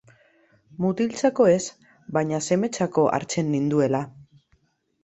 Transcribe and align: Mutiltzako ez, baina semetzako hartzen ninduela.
Mutiltzako 0.85 1.47
ez, 1.51 1.59
baina 2.17 2.41
semetzako 2.49 3.05
hartzen 3.19 3.55
ninduela. 3.59 4.03